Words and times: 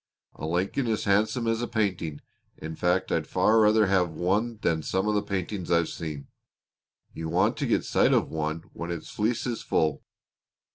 A 0.33 0.47
Lincoln 0.47 0.87
is 0.87 1.03
handsome 1.03 1.45
as 1.45 1.61
a 1.61 1.67
painting; 1.67 2.21
in 2.57 2.75
fact 2.75 3.11
I'd 3.11 3.27
far 3.27 3.59
rather 3.59 3.85
have 3.85 4.09
one 4.09 4.57
than 4.63 4.81
some 4.81 5.07
of 5.07 5.13
the 5.13 5.21
paintings 5.21 5.69
I've 5.69 5.89
seen. 5.89 6.27
You 7.13 7.29
want 7.29 7.55
to 7.57 7.67
get 7.67 7.85
sight 7.85 8.11
of 8.11 8.31
one 8.31 8.63
when 8.73 8.89
its 8.89 9.11
fleece 9.11 9.45
is 9.45 9.61
full! 9.61 10.01